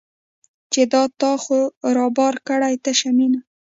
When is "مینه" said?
3.17-3.39